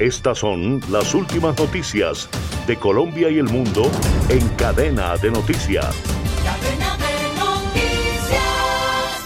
Estas 0.00 0.38
son 0.38 0.80
las 0.90 1.14
últimas 1.14 1.58
noticias 1.58 2.30
de 2.66 2.76
Colombia 2.76 3.28
y 3.28 3.36
el 3.36 3.44
mundo 3.44 3.82
en 4.30 4.48
cadena 4.56 5.14
de 5.18 5.30
noticias. 5.30 5.94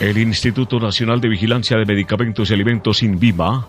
El 0.00 0.18
Instituto 0.18 0.80
Nacional 0.80 1.20
de 1.20 1.28
Vigilancia 1.28 1.76
de 1.76 1.84
Medicamentos 1.84 2.50
y 2.50 2.54
Alimentos 2.54 3.04
INVIMA 3.04 3.68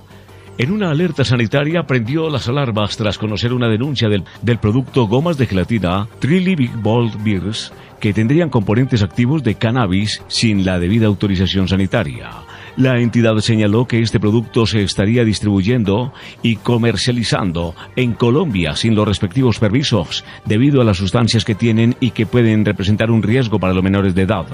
en 0.58 0.72
una 0.72 0.90
alerta 0.90 1.24
sanitaria 1.24 1.86
prendió 1.86 2.28
las 2.28 2.48
alarmas 2.48 2.98
tras 2.98 3.20
conocer 3.20 3.54
una 3.54 3.68
denuncia 3.68 4.10
del, 4.10 4.24
del 4.42 4.58
producto 4.58 5.06
gomas 5.06 5.38
de 5.38 5.46
gelatina 5.46 6.08
Trilly 6.18 6.56
Big 6.56 6.76
Bold 6.76 7.24
Beers 7.24 7.72
que 8.00 8.14
tendrían 8.14 8.50
componentes 8.50 9.04
activos 9.04 9.44
de 9.44 9.54
cannabis 9.54 10.24
sin 10.28 10.66
la 10.66 10.80
debida 10.80 11.06
autorización 11.06 11.68
sanitaria. 11.68 12.32
La 12.78 13.00
entidad 13.00 13.38
señaló 13.38 13.88
que 13.88 14.02
este 14.02 14.20
producto 14.20 14.66
se 14.66 14.84
estaría 14.84 15.24
distribuyendo 15.24 16.12
y 16.42 16.58
comercializando 16.58 17.74
en 17.96 18.14
Colombia 18.14 18.76
sin 18.76 18.96
los 18.96 19.08
respectivos 19.08 19.60
permisos, 19.60 20.26
debido 20.44 20.82
a 20.82 20.84
las 20.84 20.98
sustancias 20.98 21.46
que 21.46 21.56
tienen 21.56 21.96
y 22.02 22.12
que 22.12 22.26
pueden 22.26 22.66
representar 22.66 23.12
un 23.12 23.24
riesgo 23.24 23.60
para 23.60 23.74
los 23.74 23.84
menores 23.84 24.14
de 24.14 24.24
edad. 24.24 24.46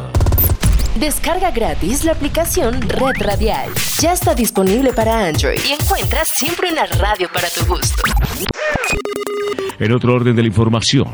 Descarga 1.00 1.50
gratis 1.50 2.04
la 2.04 2.12
aplicación 2.12 2.80
Red 2.82 3.24
Radial. 3.26 3.70
Ya 4.00 4.14
está 4.14 4.36
disponible 4.36 4.94
para 4.94 5.26
Android 5.26 5.60
y 5.68 5.72
encuentras 5.72 6.28
siempre 6.28 6.72
una 6.72 6.86
radio 6.86 7.28
para 7.34 7.48
tu 7.50 7.66
gusto. 7.66 8.04
En 9.80 9.92
otro 9.94 10.14
orden 10.14 10.36
de 10.36 10.44
la 10.44 10.48
información, 10.48 11.08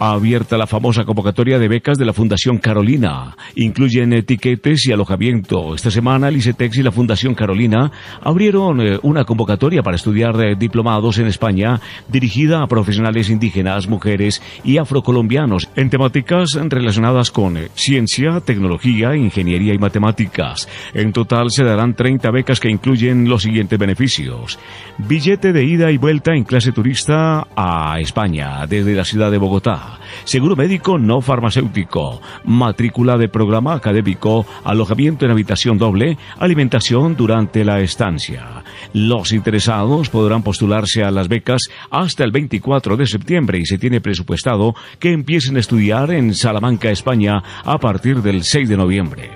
abierta 0.00 0.56
la 0.56 0.66
famosa 0.66 1.04
convocatoria 1.04 1.58
de 1.58 1.68
becas 1.68 1.98
de 1.98 2.06
la 2.06 2.14
Fundación 2.14 2.58
Carolina. 2.58 3.36
Incluyen 3.54 4.14
etiquetes 4.14 4.86
y 4.86 4.92
alojamiento. 4.92 5.74
Esta 5.74 5.90
semana 5.90 6.28
el 6.28 6.38
ICETEX 6.38 6.78
y 6.78 6.82
la 6.82 6.90
Fundación 6.90 7.34
Carolina 7.34 7.92
abrieron 8.22 8.80
eh, 8.80 8.98
una 9.02 9.24
convocatoria 9.24 9.82
para 9.82 9.96
estudiar 9.96 10.40
eh, 10.40 10.56
diplomados 10.58 11.18
en 11.18 11.26
España 11.26 11.80
dirigida 12.08 12.62
a 12.62 12.66
profesionales 12.66 13.28
indígenas, 13.28 13.88
mujeres 13.88 14.42
y 14.64 14.78
afrocolombianos 14.78 15.68
en 15.76 15.90
temáticas 15.90 16.54
relacionadas 16.54 17.30
con 17.30 17.58
eh, 17.58 17.68
ciencia, 17.74 18.40
tecnología, 18.40 19.14
ingeniería 19.14 19.74
y 19.74 19.78
matemáticas. 19.78 20.66
En 20.94 21.12
total 21.12 21.50
se 21.50 21.64
darán 21.64 21.94
30 21.94 22.30
becas 22.30 22.58
que 22.58 22.70
incluyen 22.70 23.28
los 23.28 23.42
siguientes 23.42 23.78
beneficios. 23.78 24.58
Billete 24.96 25.52
de 25.52 25.64
ida 25.64 25.90
y 25.90 25.98
vuelta 25.98 26.34
en 26.34 26.44
clase 26.44 26.72
turista 26.72 27.48
a 27.54 28.00
España 28.00 28.66
desde 28.66 28.94
la 28.94 29.04
ciudad 29.04 29.30
de 29.30 29.38
Bogotá 29.38 29.89
seguro 30.24 30.56
médico 30.56 30.98
no 30.98 31.20
farmacéutico, 31.20 32.20
matrícula 32.44 33.18
de 33.18 33.28
programa 33.28 33.74
académico, 33.74 34.46
alojamiento 34.64 35.24
en 35.24 35.30
habitación 35.30 35.78
doble, 35.78 36.18
alimentación 36.38 37.16
durante 37.16 37.64
la 37.64 37.80
estancia. 37.80 38.64
Los 38.92 39.32
interesados 39.32 40.08
podrán 40.08 40.42
postularse 40.42 41.04
a 41.04 41.10
las 41.10 41.28
becas 41.28 41.68
hasta 41.90 42.24
el 42.24 42.32
24 42.32 42.96
de 42.96 43.06
septiembre 43.06 43.58
y 43.58 43.66
se 43.66 43.78
tiene 43.78 44.00
presupuestado 44.00 44.74
que 44.98 45.12
empiecen 45.12 45.56
a 45.56 45.60
estudiar 45.60 46.10
en 46.10 46.34
Salamanca, 46.34 46.90
España, 46.90 47.42
a 47.64 47.78
partir 47.78 48.22
del 48.22 48.44
6 48.44 48.68
de 48.68 48.76
noviembre. 48.76 49.30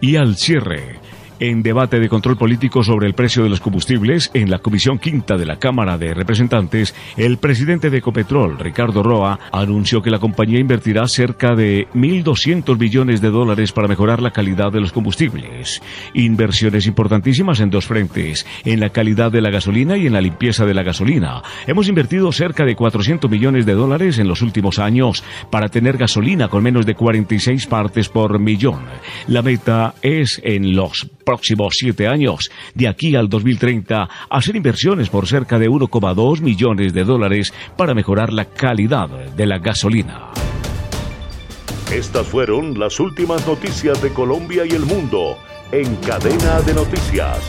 Y 0.00 0.16
al 0.16 0.36
cierre, 0.36 1.00
en 1.40 1.62
debate 1.62 2.00
de 2.00 2.08
control 2.08 2.36
político 2.36 2.82
sobre 2.82 3.06
el 3.06 3.14
precio 3.14 3.42
de 3.42 3.48
los 3.48 3.60
combustibles 3.60 4.30
en 4.34 4.50
la 4.50 4.58
Comisión 4.58 4.98
Quinta 4.98 5.36
de 5.36 5.46
la 5.46 5.58
Cámara 5.58 5.98
de 5.98 6.14
Representantes, 6.14 6.94
el 7.16 7.38
presidente 7.38 7.90
de 7.90 7.98
Ecopetrol, 7.98 8.58
Ricardo 8.58 9.02
Roa, 9.02 9.38
anunció 9.52 10.02
que 10.02 10.10
la 10.10 10.18
compañía 10.18 10.58
invertirá 10.58 11.06
cerca 11.08 11.54
de 11.54 11.88
1.200 11.94 12.76
billones 12.78 13.20
de 13.20 13.30
dólares 13.30 13.72
para 13.72 13.88
mejorar 13.88 14.20
la 14.20 14.30
calidad 14.30 14.72
de 14.72 14.80
los 14.80 14.92
combustibles. 14.92 15.82
Inversiones 16.14 16.86
importantísimas 16.86 17.60
en 17.60 17.70
dos 17.70 17.86
frentes, 17.86 18.46
en 18.64 18.80
la 18.80 18.90
calidad 18.90 19.30
de 19.30 19.40
la 19.40 19.50
gasolina 19.50 19.96
y 19.96 20.06
en 20.06 20.12
la 20.12 20.20
limpieza 20.20 20.66
de 20.66 20.74
la 20.74 20.82
gasolina. 20.82 21.42
Hemos 21.66 21.88
invertido 21.88 22.32
cerca 22.32 22.64
de 22.64 22.76
400 22.76 23.30
millones 23.30 23.66
de 23.66 23.74
dólares 23.74 24.18
en 24.18 24.28
los 24.28 24.42
últimos 24.42 24.78
años 24.78 25.24
para 25.50 25.68
tener 25.68 25.96
gasolina 25.96 26.48
con 26.48 26.62
menos 26.62 26.86
de 26.86 26.94
46 26.94 27.66
partes 27.66 28.08
por 28.08 28.38
millón. 28.38 28.80
La 29.26 29.42
meta 29.42 29.94
es 30.02 30.40
en 30.44 30.74
los 30.74 31.08
próximos 31.28 31.74
siete 31.76 32.08
años, 32.08 32.50
de 32.72 32.88
aquí 32.88 33.14
al 33.14 33.28
2030, 33.28 34.08
hacer 34.30 34.56
inversiones 34.56 35.10
por 35.10 35.26
cerca 35.26 35.58
de 35.58 35.68
1,2 35.68 36.40
millones 36.40 36.94
de 36.94 37.04
dólares 37.04 37.52
para 37.76 37.92
mejorar 37.92 38.32
la 38.32 38.46
calidad 38.46 39.10
de 39.10 39.44
la 39.44 39.58
gasolina. 39.58 40.28
Estas 41.92 42.26
fueron 42.26 42.78
las 42.78 42.98
últimas 42.98 43.46
noticias 43.46 44.00
de 44.00 44.10
Colombia 44.10 44.64
y 44.64 44.70
el 44.70 44.86
mundo 44.86 45.36
en 45.70 45.96
cadena 45.96 46.62
de 46.62 46.72
noticias. 46.72 47.40